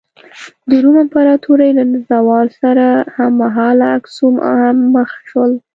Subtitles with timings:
[0.69, 5.43] د روم امپراتورۍ له زوال سره هممهاله اکسوم هم مخ شو.